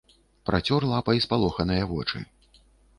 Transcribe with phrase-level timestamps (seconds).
[0.49, 2.27] Працёр лапай спалоханыя вочы.